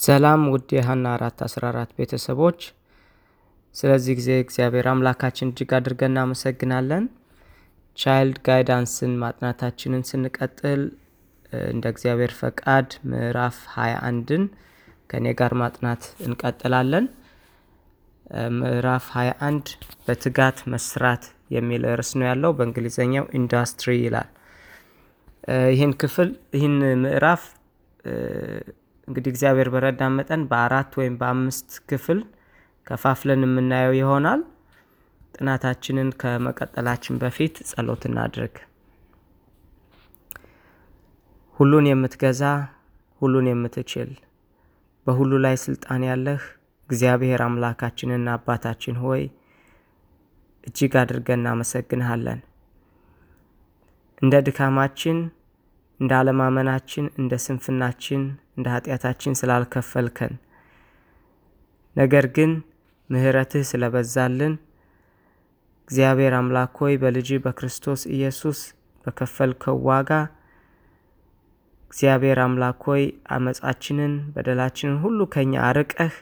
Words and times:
ሰላም 0.00 0.42
ውድ 0.52 0.68
የሀና 0.74 1.06
አራት 1.14 1.38
አስራ 1.46 1.62
አራት 1.70 1.90
ቤተሰቦች 1.98 2.60
ስለዚህ 3.74 4.14
ጊዜ 4.18 4.30
እግዚአብሔር 4.44 4.86
አምላካችን 4.92 5.50
እጅግ 5.50 5.72
አድርገን 5.78 6.12
እናመሰግናለን። 6.12 7.04
ቻይልድ 7.98 8.36
ጋይዳንስን 8.46 9.12
ማጥናታችንን 9.22 10.02
ስንቀጥል 10.10 10.82
እንደ 11.70 11.84
እግዚአብሔር 11.92 12.32
ፈቃድ 12.40 12.88
ምዕራፍ 13.10 13.58
21ን 13.74 14.44
ከእኔ 15.10 15.26
ጋር 15.40 15.54
ማጥናት 15.62 16.02
እንቀጥላለን። 16.26 17.06
ምዕራፍ 18.58 19.06
21 19.14 19.70
በትጋት 20.06 20.58
መስራት 20.74 21.24
የሚል 21.56 21.84
ርዕስ 21.92 22.12
ነው 22.18 22.26
ያለው። 22.30 22.52
በእንግሊዝኛው 22.58 23.26
ኢንዱስትሪ 23.38 23.96
ይላል። 24.04 24.28
ይህን 25.72 25.94
ክፍል 26.02 26.28
ይህን 26.56 26.76
ምዕራፍ 27.04 27.42
እንግዲህ 29.10 29.30
እግዚአብሔር 29.32 29.68
በረዳን 29.74 30.16
መጠን 30.16 30.42
በአራት 30.50 30.90
ወይም 30.98 31.14
በአምስት 31.20 31.70
ክፍል 31.90 32.18
ከፋፍለን 32.86 33.44
የምናየው 33.46 33.94
ይሆናል። 33.98 34.40
ጥናታችንን 35.34 36.08
ከመቀጠላችን 36.20 37.18
በፊት 37.22 37.56
ጸሎት 37.70 38.02
እናድርግ። 38.08 38.54
ሁሉን 41.58 41.86
የምትገዛ 41.88 42.42
ሁሉን 43.20 43.46
የምትችል 43.50 44.10
በሁሉ 45.06 45.32
ላይ 45.44 45.56
ስልጣን 45.64 46.02
ያለህ 46.08 46.42
እግዚአብሔር 46.90 47.40
አምላካችንና 47.46 48.28
አባታችን 48.36 48.96
ሆይ 49.02 49.22
እጅግ 50.66 50.94
አድርገን 51.00 51.40
እናመሰግንሃለን። 51.40 52.40
እንደ 54.22 54.36
ድካማችን፣ 54.48 55.18
እንደ 56.00 56.12
አለማመናችን፣ 56.18 57.06
እንደ 57.20 57.34
ስንፍናችን፣ 57.44 58.22
እንደ 58.60 58.68
ኃጢአታችን 58.74 59.38
ስላልከፈልከን 59.40 60.32
ነገር 61.96 62.26
ግን 62.36 62.50
ምሕረትህ 63.10 63.64
ስለበዛልን 63.70 64.54
እግዚአብሔር 65.88 66.34
አምላክ 66.38 66.74
ሆይ 66.80 66.94
በልጅ 67.02 67.28
በክርስቶስ 67.44 68.02
ኢየሱስ 68.16 68.58
በከፈልከው 69.04 69.78
ዋጋ 69.88 70.10
እግዚአብሔር 71.90 72.38
አምላክ 72.44 72.82
ሆይ 72.88 73.04
አመፃችንን 73.36 74.12
በደላችንን 74.34 74.98
ሁሉ 75.04 75.20
ከኛ 75.32 75.54
አርቀህ 75.68 76.14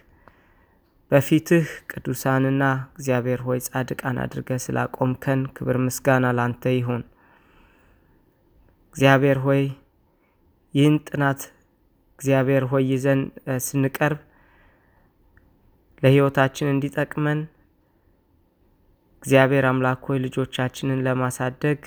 በፊትህ 1.11 1.67
ቅዱሳንና 1.91 2.63
እግዚአብሔር 2.93 3.43
ሆይ 3.47 3.59
ጻድቃን 3.67 4.17
አድርገህ 4.25 4.59
ስላቆምከን 4.65 5.43
ክብር 5.57 5.77
ምስጋና 5.85 6.33
ላንተ 6.39 6.73
ይሁን። 6.75 7.03
እግዚአብሔር 8.95 9.39
ሆይ 9.45 9.63
ይህን 10.75 10.97
ጥናት 11.09 11.41
እግዚአብሔር 12.19 12.65
ሆይ 12.71 12.85
ይዘን 12.93 13.21
ስንቀርብ 13.67 14.21
ለሕይወታችን 16.03 16.73
እንዲጠቅመን 16.73 17.41
እግዚአብሔር 19.23 19.65
አምላክ 19.71 20.01
ሆይ 20.09 20.19
ልጆቻችንን 20.25 21.03
ለማሳደግ 21.07 21.81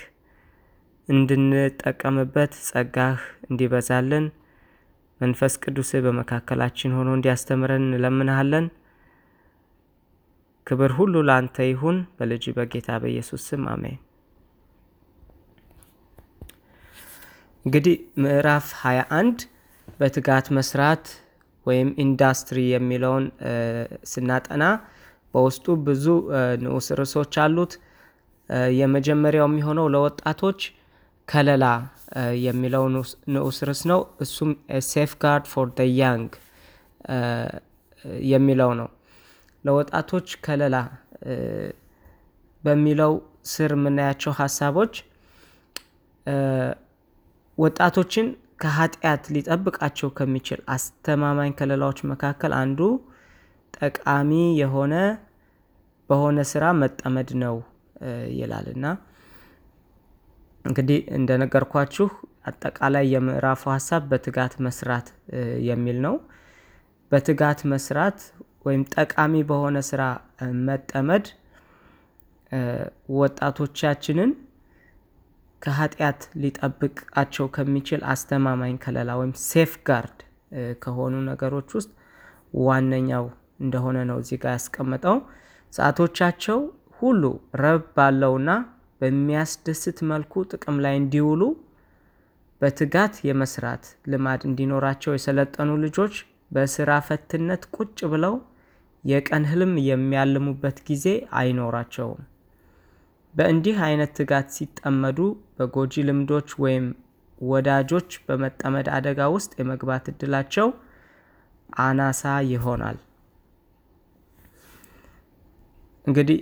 እንድንጠቀምበት 1.09 2.53
ጸጋህ 2.67 3.19
እንዲበዛልን 3.47 4.25
መንፈስ 5.21 5.53
ቅዱስህ 5.63 6.01
በመካከላችን 6.05 6.95
ሆኖ 6.97 7.09
እንዲያስተምረን 7.17 7.83
እንለምንሃለን። 7.87 8.67
ክብር 10.67 10.91
ሁሉ 10.97 11.13
ለአንተ 11.27 11.65
ይሁን፣ 11.69 11.97
በልጅ 12.17 12.43
በጌታ 12.57 12.89
በኢየሱስ 13.03 13.43
ስም 13.49 13.63
አሜን። 13.71 13.97
እንግዲህ 17.65 17.95
ምዕራፍ 18.23 18.67
21 18.81 19.41
በትጋት 19.99 20.47
መስራት 20.57 21.05
ወይም 21.65 21.89
ኢንዱስትሪ 22.03 22.59
የሚለውን 22.71 23.25
ስናጠና 24.11 24.63
በውስጡ 25.33 25.75
ብዙ 25.87 26.05
ንዑስ 26.63 26.87
ርዕሶች 26.99 27.33
አሉት። 27.43 27.73
የመጀመሪያው 28.79 29.47
የሚሆነው 29.49 29.85
ለወጣቶች 29.93 30.61
ከለላ 31.27 31.65
የሚለው 32.45 32.83
ንዑስ 33.33 33.57
ርዕስ 33.69 33.81
ነው። 33.91 33.99
እሱም 34.23 34.49
safeguard 34.89 35.45
for 35.51 35.67
the 35.77 35.85
young 35.99 36.31
የሚለው 38.31 38.71
ነው። 38.81 38.89
ለወጣቶች 39.63 40.27
ከለላ 40.45 40.75
በሚለው 42.63 43.13
ስር 43.51 43.71
የምናያቸው 43.77 44.31
ሀሳቦች 44.39 44.93
ወጣቶችን 47.57 48.27
ከኃጢአት 48.61 49.23
ሊጠብቃቸው 49.35 50.09
ከሚችል 50.17 50.59
አስተማማኝ 50.73 51.51
ከለላዎች 51.59 51.99
መካከል 52.11 52.53
አንዱ 52.59 52.79
ጠቃሚ 53.79 54.31
የሆነ 54.61 54.95
በሆነ 56.09 56.39
ስራ 56.51 56.65
መጠመድ 56.81 57.29
ነው 57.43 57.55
ይላል 58.37 58.67
እንግዲህ 60.65 60.99
እንደነገርኳችሁ 61.17 62.07
አጠቃላይ 62.45 63.05
የምዕራፉ 63.13 63.63
ሀሳብ 63.73 64.03
በትጋት 64.11 64.53
መስራት 64.65 65.07
የሚል 65.67 65.97
ነው። 66.05 66.15
በትጋት 67.11 67.59
መስራት 67.71 68.19
ወይም 68.65 68.81
ጠቃሚ 68.95 69.33
በሆነ 69.49 69.77
ስራ 69.89 70.01
መጠመድ 70.67 71.25
ወጣቶቻችንን 73.17 74.31
ከኃጢአት 75.61 76.21
ሊጠብቃቸው 76.41 77.47
ከሚችል 77.55 78.01
አስተማማኝ 78.13 78.75
ከለላ 78.83 79.11
ወይም 79.19 79.33
ሴፍ 79.45 79.73
ጋርድ 79.87 80.19
ከሆኑ 80.83 81.15
ነገሮች 81.29 81.69
ውስጥ 81.77 81.91
ዋነኛው 82.61 83.25
እንደሆነ 83.61 83.97
ነው 84.09 84.17
እዚህ 84.21 84.39
ጋር 84.43 84.53
ያስቀመጠው። 84.57 85.17
ሰዓቶቻቸው 85.73 86.59
ሁሉ 86.99 87.23
ረብ 87.61 87.83
ባለውና 87.97 88.49
በሚያስደስት 89.01 89.99
መልኩ 90.11 90.43
ጥቅም 90.51 90.77
ላይ 90.85 90.95
እንዲውሉ 91.01 91.43
በትጋት 92.61 93.13
የመስራት 93.27 93.83
ልማድ 94.11 94.41
እንዲኖራቸው 94.49 95.13
የሰለጠኑ 95.15 95.69
ልጆች 95.85 96.15
በስራ 96.51 96.91
ፈትነት 97.07 97.63
ቁጭ 97.75 97.99
ብለው 98.13 98.35
የቀን 99.03 99.45
ህልም 99.51 99.73
የሚያልሙበት 99.87 100.77
ጊዜ 100.89 101.05
አይኖራቸውም። 101.39 102.21
በእንዲህ 103.33 103.77
አይነት 103.85 104.11
ትጋት 104.17 104.47
ሲጠመዱ 104.55 105.19
በጎጂ 105.57 106.03
ልምዶች 106.07 106.49
ወይም 106.63 106.85
ወዳጆች 107.41 108.09
በመጠመድ 108.25 108.87
አደጋ 108.95 109.19
ውስጥ 109.35 109.51
የመግባት 109.59 110.05
እድላቸው 110.11 110.67
አናሳ 111.79 112.21
ይሆናል። 112.49 112.97
እንግዲህ 116.05 116.39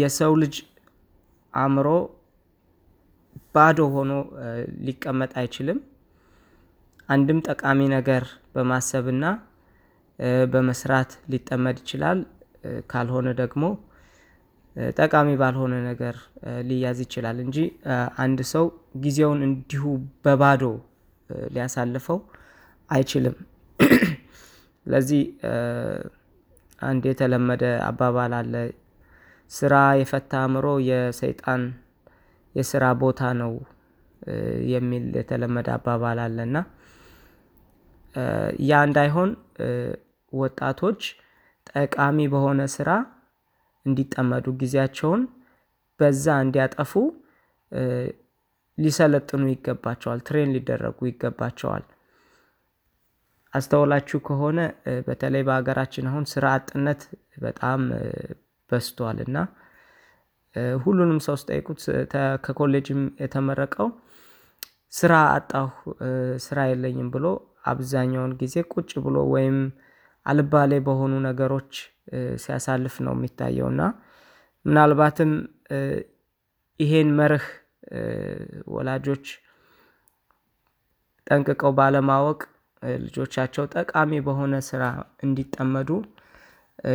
የሰው 0.00 0.32
ልጅ 0.42 0.56
አእምሮ 1.54 1.88
ባዶ 3.54 3.80
ሆኖ 3.94 4.12
ሊቀመጥ 4.86 5.32
አይችልም። 5.40 5.78
አንድም 7.08 7.38
ጠቃሚ 7.48 7.80
ነገር 7.94 8.24
በማሰብና 8.54 9.24
በመስራት 10.52 11.10
ሊጠመድ 11.32 11.76
ይችላል። 11.82 12.20
ካልሆነ 12.90 13.28
ደግሞ 13.40 13.64
ጠቃሚ 14.96 15.28
ባልሆነ 15.40 15.74
ነገር 15.88 16.16
ሊያዝ 16.68 16.98
ይችላል 17.04 17.38
እንጂ 17.44 17.58
አንድ 18.24 18.40
ሰው 18.52 18.64
ጊዜውን 19.04 19.40
እንዲሁ 19.46 19.84
በባዶ 20.24 20.62
ሊያሳልፈው 21.54 22.18
አይችልም። 22.90 23.36
ስለዚህ 24.86 25.22
አንድ 26.80 27.04
የተለመደ 27.10 27.64
አባባል 27.88 28.32
አለ። 28.40 28.54
ስራ 29.50 29.74
የፈታ 30.00 30.32
አእምሮ 30.42 30.66
የሰይጣን 30.88 31.62
የስራ 32.54 32.84
ቦታ 33.02 33.22
ነው 33.40 33.52
የሚል 34.72 35.04
የተለመደ 35.18 35.68
አባባል 35.76 36.18
አለ 36.24 36.38
እና 36.48 36.58
ያ 38.68 38.80
እንዳይሆን 38.88 39.30
ወጣቶች 40.32 41.00
ጠቃሚ 41.72 42.18
በሆነ 42.32 42.62
ስራ 42.76 42.90
እንዲጠመዱ 43.86 44.46
ጊዜያቸውን 44.60 45.22
በዛ 46.00 46.24
እንዲያጠፉ 46.44 46.92
ሊሰለጥኑ 48.78 49.42
ይገባቸዋል፣ 49.52 50.18
ትሬን 50.26 50.50
ሊደረጉ 50.54 50.98
ይገባቸዋል። 51.10 51.84
አስተውላችሁ 53.52 54.18
ከሆነ 54.26 54.58
በተለይ 55.06 55.42
በሀገራችን 55.48 56.08
አሁን 56.10 56.24
ስራ 56.32 56.46
አጥነት 56.56 57.02
በጣም 57.44 57.80
በዝቷል 58.70 59.18
እና 59.26 59.36
ሁሉንም 60.82 61.18
ሰው 61.26 61.36
ስጠይቁት 61.40 61.80
ከኮሌጅም 62.44 63.00
የተመረቀው 63.22 63.88
ስራ 64.92 65.14
አጣሁ 65.36 65.66
ስራ 66.44 66.58
የለኝም 66.70 67.08
ብሎ 67.14 67.26
አብዛኛውን 67.72 68.32
ጊዜ 68.42 68.56
ቁጭ 68.72 68.90
ብሎ 69.06 69.16
ወይም 69.34 69.56
አልባሌ 70.26 70.72
በሆኑ 70.86 71.14
ነገሮች 71.26 71.72
ሲያሳልፍ 72.42 72.96
ነው 73.06 73.14
የሚታየው 73.16 73.68
እና 73.72 73.82
ምናልባትም 74.64 75.32
ይሄን 76.80 77.10
መርህ 77.18 77.46
ወላጆች 78.74 79.26
ጠንቅቀው 81.26 81.72
ባለማወቅ 81.78 82.40
ልጆቻቸው 83.02 83.64
ጠቃሚ 83.74 84.12
በሆነ 84.26 84.54
ስራ 84.68 84.82
እንዲጠመዱ 85.26 85.90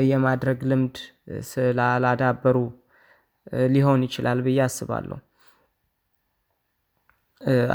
የማድረግ 0.10 0.60
ልምድ 0.72 0.98
ስላላዳበሩ 1.50 2.58
ሊሆን 3.72 4.02
ይችላል 4.08 4.40
ብዬ 4.46 4.60
አስባለሁ። 4.66 5.18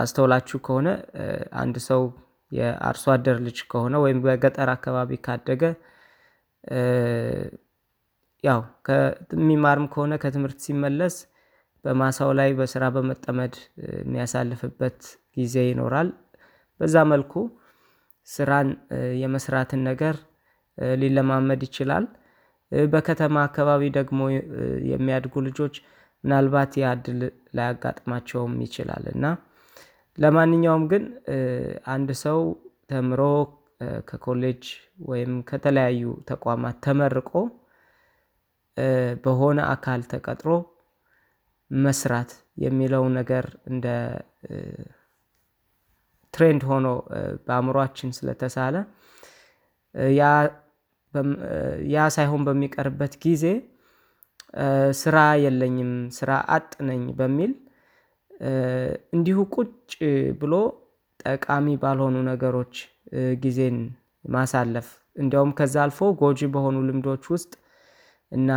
አስተውላችሁ 0.00 0.58
ከሆነ 0.66 0.88
አንድ 1.62 1.76
ሰው 1.88 2.02
የአርሶ 2.56 3.04
አደር 3.14 3.38
ልጅ 3.46 3.58
ከሆነ 3.70 3.94
ወይም 4.04 4.18
በገጠር 4.24 4.70
አካባቢ 4.74 5.18
ካደገ 5.26 5.62
ያው 8.44 8.60
ከሚማርም 8.86 9.86
ከሆነ 9.92 10.14
ከትምህርት 10.22 10.58
ሲመለስ 10.66 11.14
በማሳው 11.84 12.30
ላይ 12.38 12.50
በስራ 12.58 12.84
በመጠመድ 12.94 13.54
የሚያሳልፍበት 14.00 14.98
ጊዜ 15.36 15.56
ይኖራል። 15.68 16.08
በዛ 16.80 16.96
መልኩ 17.12 17.32
ስራን 18.28 18.68
የመስራትን 19.20 19.82
ነገር 19.90 20.16
ሊለማመድ 20.98 21.60
ይችላል። 21.66 22.06
በከተማ 22.88 23.36
አካባቢ 23.48 23.82
ደግሞ 23.98 24.20
የሚያድጉ 24.90 25.34
ልጆች 25.48 25.74
ምናልባት 26.24 26.72
ያ 26.82 26.86
እድል 26.96 27.20
ላያጋጥማቸውም 27.56 28.54
ይችላል። 28.64 29.04
እና 29.14 29.24
ለማንኛውም 30.18 30.84
ግን 30.92 31.04
አንድ 31.94 32.10
ሰው 32.24 32.40
ተምሮ 32.90 33.22
ከኮሌጅ 34.08 34.62
ወይም 35.08 35.32
ከተለያዩ 35.48 36.02
ተቋማት 36.30 36.76
ተመርቆ 36.86 37.32
በሆነ 39.24 39.58
አካል 39.74 40.00
ተቀጥሮ 40.12 40.50
መስራት 41.70 42.30
የሚለው 42.64 43.04
ነገር 43.18 43.44
እንደ 43.70 43.86
ትሬንድ 46.34 46.62
ሆኖ 46.70 46.86
በአእምሮአችን 47.46 48.10
ስለተሳለ 48.18 48.76
ያ 51.94 52.04
ሳይሆን 52.16 52.42
በሚቀርበት 52.48 53.14
ጊዜ 53.24 53.44
ስራ 55.00 55.18
የለኝም 55.44 55.92
ስራ 56.18 56.32
አጥ 56.56 56.72
ነኝ 56.88 57.02
በሚል 57.18 57.52
እንዲሁ 59.14 59.38
ቁጭ 59.54 59.70
ብሎ 60.40 60.54
ጠቃሚ 61.24 61.66
ባልሆኑ 61.82 62.16
ነገሮች 62.28 62.74
ጊዜን 63.42 63.78
ማሳለፍ 64.28 64.88
እንደውም 65.16 65.50
ከዛ 65.58 65.74
አልፎ 65.84 66.08
ጎጂ 66.20 66.40
በሆኑ 66.54 66.76
ልምዶች 66.88 67.24
ውስጥ 67.34 67.52
እና 68.32 68.50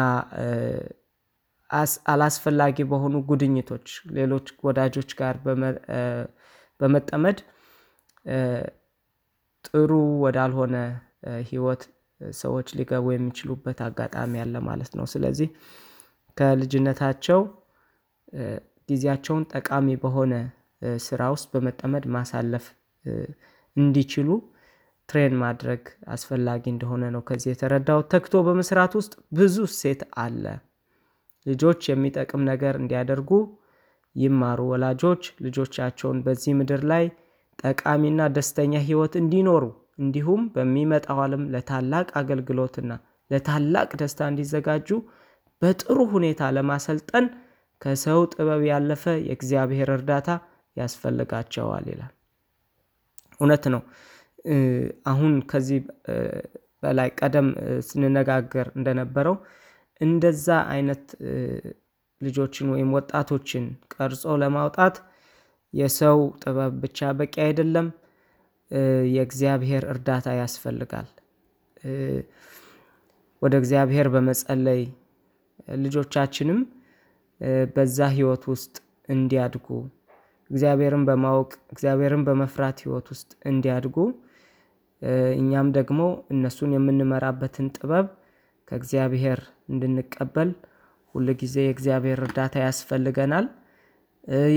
አላስፈላጊ 2.14 2.78
በሆኑ 2.92 3.16
ጉድኝቶች 3.30 3.88
ሌሎች 4.18 4.48
ወዳጆች 4.68 5.10
ጋር 5.20 5.36
በመጠመድ 6.80 7.40
ጥሩ 9.66 9.92
ወዳልሆነ 10.24 10.76
ህይወት 11.50 11.82
ሰዎች 12.38 12.68
ሊገቡ 12.78 13.06
የሚችሉበት 13.14 13.80
አጋጣሚ 13.88 14.34
አለ 14.44 14.56
ማለት 14.68 14.92
ነው። 15.00 15.06
ስለዚህ 15.14 15.50
ከልጅነታቸው 16.38 17.40
ጊዜያቸውን 18.90 19.44
ጠቃሚ 19.54 19.88
በሆነ 20.04 20.34
ስራ 21.06 21.22
ውስጥ 21.34 21.48
በመጠመድ 21.54 22.06
ማሳለፍ 22.16 22.66
እንዲችሉ 23.76 24.30
ትሬን 25.10 25.36
ማድረግ 25.44 25.82
አስፈላጊ 26.14 26.64
እንደሆነ 26.74 27.04
ነው 27.16 27.22
ከዚህ 27.28 27.50
የተረዳሁት 27.52 28.08
ተግቶ 28.14 28.42
በመስራት 28.48 28.94
ውስጥ 29.00 29.14
ብዙ 29.38 29.58
እሴት 29.70 30.02
አለ። 30.24 30.44
ልጆች 31.46 31.82
የሚጠቅም 31.90 32.42
ነገር 32.52 32.76
እንዲያደርጉ 32.82 33.32
ይማሩ 34.16 34.60
ወላጆች 34.72 35.24
ልጆቻቸውን 35.46 36.18
በዚህ 36.26 36.54
ምድር 36.60 36.82
ላይ 36.92 37.06
ጠቃሚና 37.64 38.22
ደስተኛ 38.36 38.74
ህይወት 38.88 39.14
እንዲኖሩ 39.22 39.64
እንዲሁም 40.00 40.42
በሚመጣው 40.56 41.20
አለም 41.24 41.44
ለታላቅ 41.54 42.08
አገልግሎትና 42.22 42.92
ለታላቅ 43.32 43.90
ደስታ 44.02 44.30
እንዲዘጋጁ 44.32 44.90
በጥሩ 45.62 45.98
ሁኔታ 46.14 46.42
ለማሰልጠን 46.58 47.26
ከሰው 47.82 48.20
ጥበብ 48.34 48.62
ያለፈ 48.70 49.04
የእግዚአብሔር 49.22 49.90
እርዳታ 49.96 50.30
ያስፈልጋቸዋል 50.78 51.86
ይላል። 51.92 52.14
እውነት 53.40 53.66
ነው። 53.74 53.82
አሁን 55.06 55.34
ከዚህ 55.52 55.80
በላይ 56.84 57.10
ቀደም 57.20 57.48
ስንነጋገር 57.88 58.68
እንደነበረው 58.76 59.36
እንደዛ 60.02 60.46
አይነት 60.74 61.04
ልጆችን 62.22 62.68
ወይም 62.74 62.90
ወጣቶችን 62.98 63.66
ቀርጾ 63.94 64.36
ለማውጣት 64.42 64.96
የሰው 65.74 66.20
ጥበብ 66.42 66.74
ብቻ 66.84 67.10
በቂ 67.20 67.36
አይደለም። 67.46 67.88
የእግዚአብሔር 69.14 69.84
እርዳታ 69.94 70.28
ያስፈልጋል። 70.40 71.08
ወደ 73.42 73.54
እግዚአብሔር 73.62 74.08
በመጸለይ 74.14 74.82
ልጆቻችንም 75.84 76.60
በዛ 77.76 78.08
ህይወት 78.16 78.44
ውስጥ 78.52 78.74
እንዲያድጉ 79.10 79.68
እግዚአብሔርን 80.50 81.04
በማወቅ 81.08 81.52
እግዚአብሔርን 81.74 82.24
በመፍራት 82.28 82.78
ህይወት 82.84 83.08
ውስጥ 83.14 83.30
እንዲያድጉ 83.52 83.98
እኛም 85.38 85.68
ደግሞ 85.78 86.00
እነሱን 86.34 86.72
የምንመራበትን 86.76 87.68
ጥበብ 87.76 88.08
ከእግዚአብሔር 88.68 89.40
እንድንቀበል 89.70 90.50
ሁል 91.16 91.28
ጊዜ 91.42 91.56
የእግዚአብሔር 91.66 92.20
እርዳታ 92.26 92.56
ያስፈልገናል። 92.66 93.46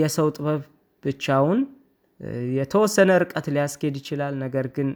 የሰው 0.00 0.28
ጥበብ 0.36 0.62
ብቻውን 1.04 1.60
የተወሰነ 2.56 3.10
ርቀት 3.22 3.46
ሊያስኬድ 3.54 3.94
ይችላል 4.00 4.34
ነገር 4.42 4.66
ግን 4.76 4.88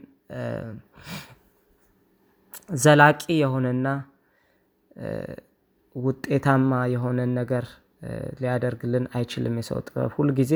ዘላቂ 2.85 3.23
የሆነና 3.41 3.87
ውጤታማ 5.97 6.71
የሆነን 6.93 7.31
ነገር 7.39 7.65
ሊያደርግልን 8.41 9.05
አይችልም። 9.15 9.55
የሰው 9.61 9.79
ጥበብ 9.87 10.11
ሁል 10.17 10.31
ጊዜ 10.39 10.53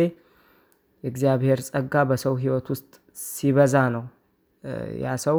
የእግዚአብሔር 1.05 1.61
ጸጋ 1.69 2.03
በሰው 2.09 2.35
ህይወት 2.43 2.67
ውስጥ 2.73 2.91
ሲበዛ 3.27 3.75
ነው። 3.95 4.05
ያ 5.03 5.15
ሰው 5.25 5.39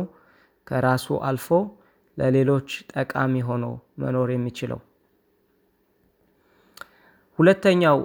ከራሱ 0.68 1.08
አልፎ 1.28 1.48
ለሌሎች 2.18 2.70
ጠቃሚ 2.94 3.34
ሆኖ 3.50 3.66
መኖር 4.02 4.30
የሚችለው። 4.34 4.80
ሁለተኛው 7.40 8.00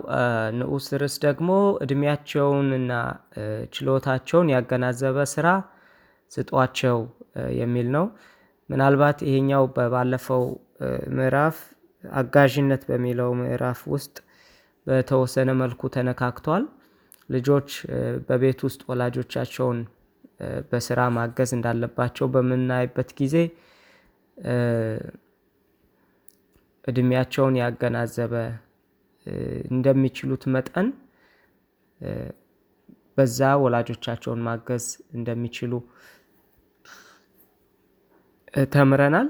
ንዑስ 0.59 0.87
ርዕስ 1.01 1.15
ደግሞ 1.25 1.49
እድሜያቸውንና 1.85 2.93
ችሎታቸውን 3.75 4.53
ያገናዘበ 4.55 5.19
ስራ 5.35 5.49
ስጧቸው 6.33 6.99
የሚል 7.59 7.89
ነው። 7.97 8.07
ምናልባት 8.71 9.19
ይሄኛው 9.26 9.65
ባለፈው 9.95 10.45
ምዕራፍ 11.17 11.57
አጋዥነት 12.05 12.83
በሚለው 12.88 13.31
ምዕራፍ 13.41 13.81
ውስጥ 13.93 14.17
በተወሰነ 14.87 15.50
መልኩ 15.61 15.88
ተነካክቷል። 15.95 16.65
ልጆች 17.29 17.69
በቤት 18.29 18.61
ውስጥ 18.67 18.81
ወላጆቻቸውን 18.91 19.79
በስራ 20.71 21.00
ማገዝ 21.17 21.50
እንዳለባቸው 21.57 22.26
በምናይበት 22.35 23.11
ጊዜ 23.21 23.37
እድሜያቸውን 26.85 27.55
ያገናዘበ 27.62 28.35
እንደሚችሉት 29.71 30.45
መጠን 30.55 30.88
በዛ 33.19 33.41
ወላጆቻቸውን 33.62 34.41
ማገዝ 34.49 34.87
እንደሚችሉ 35.17 35.73
ተምረናል። 38.75 39.29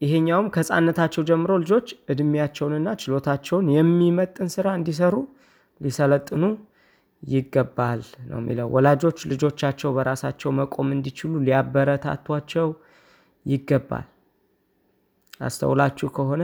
ይሄኛውም 0.00 0.48
ከህፃንነታቸው 0.54 1.22
ጀምሮ 1.28 1.52
ልጆች 1.62 1.86
እድሜያቸውንና 2.12 2.88
ችሎታቸውን 3.02 3.66
የሚመጥን 3.74 4.48
ስራ 4.54 4.66
እንዲሰሩ 4.78 5.14
ሊሰለጥኑ 5.80 6.42
ይገባል 7.22 8.00
ነው 8.30 8.38
የሚለው 8.40 8.68
ወላጆች 8.74 9.18
ልጆቻቸው 9.30 9.90
በራሳቸው 9.96 10.50
መቆም 10.58 10.88
እንዲችሉ 10.96 11.32
ሊያበረታቷቸው 11.46 12.68
ይገባል። 13.46 14.06
አስተውላችሁ 15.40 16.08
ከሆነ 16.16 16.42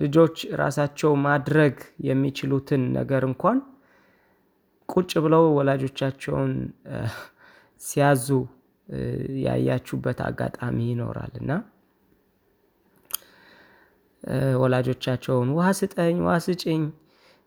ልጆች 0.00 0.36
ራሳቸው 0.60 1.12
ማድረግ 1.24 1.74
የሚችሉትን 2.08 2.82
ነገር 2.98 3.22
እንኳን 3.30 3.58
ቁጭ 4.88 5.12
ብለው 5.24 5.44
ወላጆቻቸውን 5.58 6.52
ሲያዙ 7.80 8.26
ያያችሁበት 9.44 10.18
አጋጣሚ 10.26 10.78
ይኖራል። 10.90 11.34
እና 11.42 11.50
ወላጆቻቸውን 14.60 15.50
ውሃ 15.56 15.68
ስጠኝ 15.78 16.16
ውሃ 16.24 16.36
ስጪኝ 16.46 16.82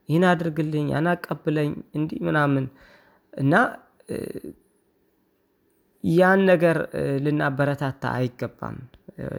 ይህን 0.09 0.25
አድርግልኝ 0.29 0.85
ያን 0.93 1.07
አቀብለኝ 1.12 1.69
እንዲህ 1.97 2.19
ምናምን 2.27 2.65
እና 3.33 3.53
ያን 6.03 6.39
ነገር 6.50 6.77
ልናበረታታ 7.25 8.03
አይገባም። 8.17 8.77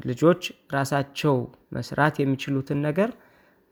ልጆች 0.07 0.43
ራሳቸው 0.75 1.37
መስራት 1.73 2.17
የሚችሉትን 2.23 2.79
ነገር 2.89 3.11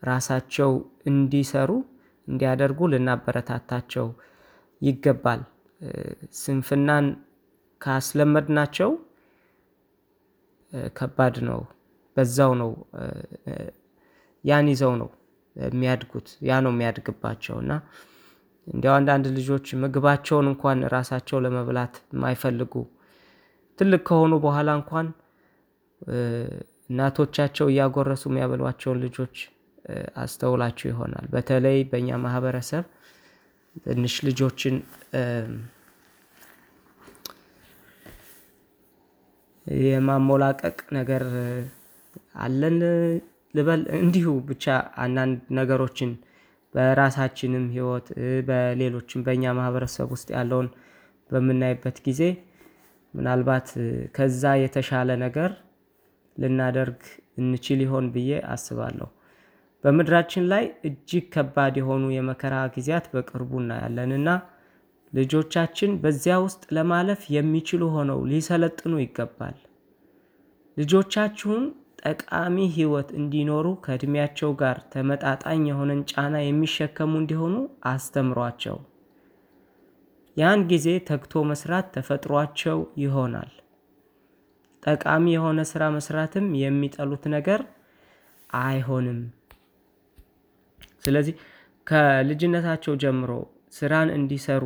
ራሳቸው 0.02 0.72
እንዲሰሩ 1.06 1.70
እንዲያደርጉ 2.28 2.80
ልናበረታታቸው 2.92 4.06
ይገባል። 4.82 5.40
ስንፍናን 6.40 7.06
ካስለመድናቸው 7.82 8.90
ከባድ 10.96 11.36
ነው። 11.48 11.60
በዛው 12.16 12.52
ነው 12.60 12.70
ያን 14.44 14.66
ይዘው 14.72 14.92
ነው 15.00 15.08
የሚያድጉት 15.56 16.28
ያ 16.48 16.58
ነው 16.64 16.72
የሚያድግባቸው 16.74 17.56
እና 17.62 17.72
እንዲያው 18.66 18.94
አንዳንድ 18.98 19.26
ልጆች 19.38 19.66
ምግባቸውን 19.82 20.46
እንኳን 20.50 20.80
ራሳቸው 20.94 21.38
ለመብላት 21.44 21.94
የማይፈልጉ 22.12 22.74
ትልቅ 23.78 24.02
ከሆኑ 24.08 24.32
በኋላ 24.44 24.70
እንኳን 24.80 25.06
እናቶቻቸው 26.90 27.66
እያጎረሱ 27.72 28.22
የሚያበሏቸውን 28.30 28.98
ልጆች 29.04 29.36
አስተውላችሁ 30.22 30.86
ይሆናል። 30.90 31.26
በተለይ 31.32 31.78
በእኛ 31.90 32.18
ማህበረሰብ 32.24 32.84
ትንሽ 33.86 34.14
ልጆችን 34.28 34.74
የማሞላቀቅ 39.84 40.78
ነገር 40.96 41.24
አለን 42.44 42.78
ልበል 43.54 43.82
እንዲሁ 43.98 44.28
ብቻ 44.48 44.64
አንዳንድ 45.04 45.40
ነገሮችን 45.58 46.12
በራሳችንም 46.74 47.64
ህይወት 47.74 48.06
በሌሎችም 48.48 49.24
በእኛ 49.26 49.44
ማህበረሰብ 49.58 50.08
ውስጥ 50.14 50.28
ያለውን 50.36 50.68
በምናይበት 51.30 51.96
ጊዜ 52.06 52.22
ምናልባት 53.14 53.68
ከዛ 54.16 54.52
የተሻለ 54.62 55.10
ነገር 55.24 55.50
ልናደርግ 56.36 57.00
እንችል 57.38 57.80
ይሆን 57.84 58.06
ብዬ 58.14 58.32
አስባለሁ። 58.54 59.08
በምድራችን 59.84 60.44
ላይ 60.52 60.64
እጅግ 60.88 61.24
ከባድ 61.34 61.74
የሆኑ 61.80 62.04
የመከራ 62.14 62.56
ጊዜያት 62.74 63.06
በቅርቡ 63.14 63.52
እናያለንና 63.62 64.28
ልጆቻችን 65.12 65.90
በዚያ 66.02 66.34
ውስጥ 66.44 66.62
ለማለፍ 66.76 67.22
የሚችሉ 67.34 67.82
ሆነው 67.94 68.20
ሊሰለጥኑ 68.30 68.92
ይገባል። 69.00 69.56
ልጆቻችሁን 70.76 71.64
ጠቃሚ 72.04 72.56
ህይወት 72.76 73.08
እንዲኖሩ 73.18 73.66
ከእድሜያቸው 73.84 74.50
ጋር 74.62 74.78
ተመጣጣኝ 74.92 75.60
የሆነን 75.68 76.00
ጫና 76.10 76.36
የሚሸከሙ 76.42 77.12
እንዲሆኑ 77.20 77.54
አስተምሯቸው። 77.90 78.78
ያን 80.36 80.60
ጊዜ 80.70 80.88
ተግቶ 81.08 81.42
መስራት 81.50 81.86
ተፈጥሯቸው 81.96 82.78
ይሆናል። 83.02 83.50
ጠቃሚ 84.82 85.24
የሆነ 85.34 85.60
ስራ 85.70 85.82
መስራትም 85.96 86.46
የሚጠሉት 86.62 87.24
ነገር 87.34 87.60
አይሆንም። 88.60 89.20
ስለዚህ 91.04 91.34
ከልጅነታቸው 91.86 92.94
ጀምሮ 93.02 93.30
ስራን 93.72 94.08
እንዲሰሩ 94.16 94.64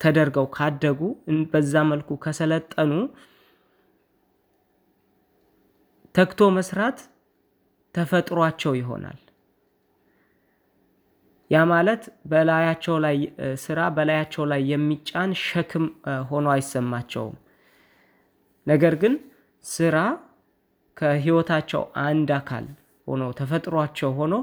ተደርገው 0.00 0.46
ካደጉ 0.56 1.00
በዛ 1.52 1.74
መልኩ 1.90 2.10
ከሰለጠኑ 2.24 2.92
ተግቶ 6.14 6.40
መስራት 6.56 6.98
ተፈጥሯቸው 7.94 8.72
ይሆናል። 8.78 9.18
ያ 11.50 11.58
ማለት 11.70 12.02
በላያቸው 12.30 12.96
ላይ 13.04 13.16
ስራ 13.64 13.80
በላያቸው 13.96 14.44
ላይ 14.52 14.62
የሚጫን 14.70 15.32
ሸክም 15.42 15.84
ሆኖ 16.30 16.46
አይሰማቸውም። 16.54 17.36
ነገር 18.66 18.94
ግን 19.02 19.14
ስራ 19.64 19.96
ከህይወታቸው 20.96 21.82
አንድ 22.06 22.30
አካል 22.38 22.66
ሆኖ 23.06 23.22
ተፈጥሯቸው 23.40 24.12
ሆኖ 24.18 24.34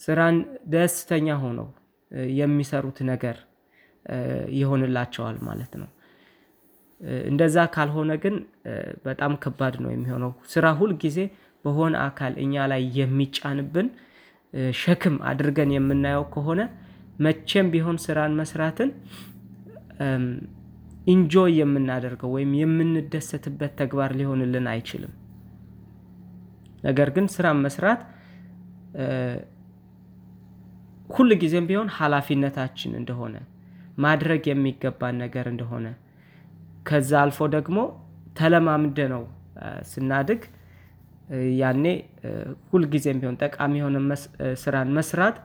ስራን 0.00 0.36
ደስተኛ 0.72 1.36
ሆነው 1.42 1.68
የሚሰሩት 2.38 2.98
ነገር 3.10 3.36
ይሆንላቸዋል 4.56 5.36
ማለት 5.48 5.72
ነው። 5.80 5.88
እንደዛ 7.28 7.56
ካልሆነ 7.74 8.12
ግን 8.22 8.34
በጣም 9.06 9.32
ከባድ 9.42 9.74
ነው 9.84 9.90
የሚሆነው 9.92 10.32
ስራ 10.52 10.66
ሁል 10.78 10.92
ጊዜ 11.02 11.18
በሆነ 11.64 11.94
አካል 12.06 12.32
እኛ 12.44 12.64
ላይ 12.72 12.82
የሚጫንብን 12.98 13.86
ሸክም 14.80 15.16
አድርገን 15.30 15.70
የምናየው 15.74 16.24
ከሆነ 16.34 16.60
መቼም 17.24 17.66
ቢሆን 17.72 17.96
ስራን 18.04 18.32
መስራትን 18.40 18.90
enjoy 21.06 21.52
የምናደርገው 21.60 22.30
ወይም 22.36 22.52
የምንደሰትበት 22.60 23.72
ተግባር 23.80 24.10
ሊሆንልን 24.20 24.66
አይችልም። 24.72 25.12
ነገር 26.82 27.08
ግን 27.16 27.26
ስራን 27.34 27.58
መስራት 27.66 28.00
ሁል 31.10 31.30
ጊዜም 31.42 31.66
ቢሆን 31.70 31.88
ሀላፊነታችን 31.96 32.92
እንደሆነ 33.00 33.34
ማድረግ 34.04 34.42
የሚገባን 34.50 35.16
ነገር 35.24 35.46
እንደሆነ 35.52 35.86
ከዛ 36.88 37.10
አልፎ 37.22 37.46
ደግሞ 37.54 37.78
ተለማምደነው 38.38 39.22
ስናድግ 39.90 40.40
ያኔ 41.60 41.84
ሁልጊዜም 42.72 43.20
ቢሆን 43.20 43.36
ጠቃሚ 43.44 43.74
የሆነ 43.80 43.98
ስራን 44.62 44.90
መስራት 44.96 45.36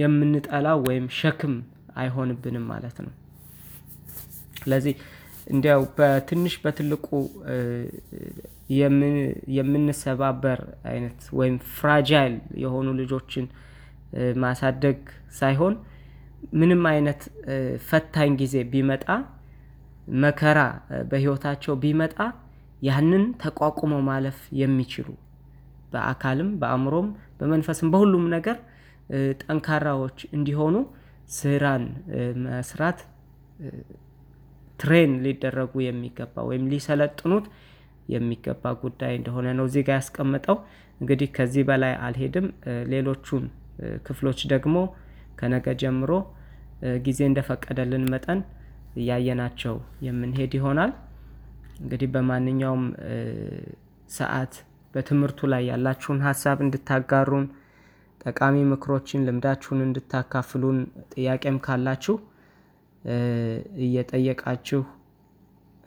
የምንጠላው 0.00 0.78
ወይም 0.88 1.06
ሸክም 1.20 1.54
አይሆንብንም 2.00 2.66
ማለት 2.72 2.96
ነው። 3.04 3.12
ስለዚህ 4.60 4.94
እንደው 5.52 5.82
በትንሽ 5.96 6.54
በትልቁ 6.64 7.06
የምንሰባበር 9.58 10.60
አይነት 10.90 11.20
ወይም 11.38 11.56
ፍራጃይል 11.76 12.34
የሆኑ 12.62 12.88
ልጆችን 13.00 13.46
ማሳደግ 14.42 14.98
ሳይሆን 15.38 15.74
ምንም 16.52 16.82
አይነት 16.90 17.20
ፈታኝ 17.88 18.32
ጊዜ 18.42 18.56
ቢመጣ 18.72 19.06
መከራ 20.22 20.58
በህይወታቸው 21.10 21.74
ቢመጣ 21.82 22.16
ያንን 22.82 23.24
ተቋቁመው 23.42 24.02
ማለፍ 24.08 24.38
የሚችሉ 24.60 25.08
በአካልም 25.92 26.50
በአእምሮም 26.60 27.08
በመንፈስም 27.38 27.88
በሁሉም 27.92 28.24
ነገር 28.36 28.56
ጠንካራዎች 29.42 30.18
እንዲሆኑ 30.36 30.76
ስራን 31.36 31.84
መስራት 32.46 32.98
ትሬን 34.80 35.12
ሊደረጉ 35.24 35.72
የሚገባ 35.84 36.44
ወይም 36.48 36.64
ሊሰለጥኑት 36.72 37.46
የሚገባ 38.14 38.72
ጉዳይ 38.82 39.12
እንደሆነ 39.18 39.46
ነው 39.58 39.64
እዚህ 39.68 39.82
ጋር 39.88 39.96
ያስቀመጠው። 40.00 40.56
እንግዲህ 41.00 41.28
ከዚህ 41.36 41.64
በላይ 41.68 41.92
አልሄድም 42.06 42.46
ሌሎቹን 42.92 43.44
ክፍሎች 44.06 44.40
ደግሞ 44.52 44.76
ከነገ 45.40 45.66
ጀምሮ 45.82 46.12
ጊዜ 47.06 47.20
እንደፈቀደልን 47.28 48.04
መጠን 48.12 48.40
እያየናቸው 48.96 49.74
የምንሄድ 50.06 50.52
ይሆናል። 50.58 50.92
እንግዲህ 51.80 52.08
በማንኛውም 52.14 52.84
ሰዓት 54.16 54.54
በትምህርቱ 54.94 55.48
ላይ 55.52 55.62
ያላችሁን 55.70 56.20
ሀሳብ 56.26 56.58
እንድታጋሩን 56.64 57.46
ጠቃሚ 58.20 58.56
ምክሮችን 58.70 59.24
ልምዳችሁን 59.26 59.80
እንድታካፍሉን 59.86 60.78
ጥያቄም 61.12 61.58
ካላችሁ 61.66 62.16
እየጠየቃችሁ 63.84 64.82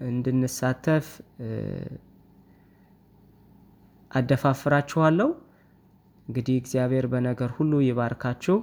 እንድንሳተፍ 0.07 1.07
አደፋፍራችኋለሁ። 4.11 5.29
እንግዲህ 6.31 6.57
እግዚአብሔር 6.59 7.05
በነገር 7.11 7.49
ሁሉ 7.55 7.71
ይባርካችሁ። 7.83 8.53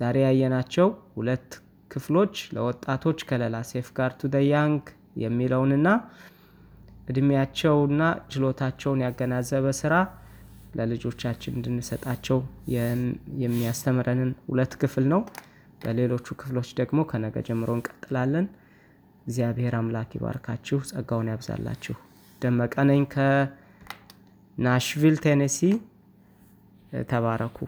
ዛሬ 0.00 0.16
ያየናቸው 0.24 0.88
ሁለት 1.14 1.48
ክፍሎች 1.90 2.34
ለወጣቶች 2.54 3.18
ከለላ 3.28 3.56
safeguard 3.70 4.30
to 4.34 4.37
the 4.37 4.42
young 4.46 4.82
የሚለውንና 5.22 5.88
እድሜያቸውና 7.10 8.02
ችሎታቸውን 8.32 9.02
ያገናዘበ 9.06 9.66
ስራ 9.80 9.94
ለልጆቻችን 10.78 11.56
እንድንሰጣቸው 11.58 12.38
የሚያስተምረንን 13.42 14.30
ሁለት 14.46 14.72
ክፍል 14.82 15.04
ነው። 15.14 15.22
በሌሎቹ 15.82 16.26
ክፍሎች 16.40 16.70
ደግሞ 16.80 17.00
ከነገ 17.10 17.36
ጀምሮ 17.48 17.70
እንቀጥላለን። 17.78 18.46
እግዚአብሔር 19.26 19.74
አምላክ 19.80 20.10
ይባርካችሁ 20.18 20.80
ጸጋውን 20.90 21.30
ያብዛላችሁ። 21.32 21.96
ደመቀ 22.42 22.74
ነኝ 22.90 23.02
ከናሽቪል 23.14 24.66
ቴኔሲ 25.26 25.58
ተባረኩ 27.10 27.58